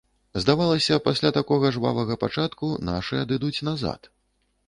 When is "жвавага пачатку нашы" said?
1.75-3.21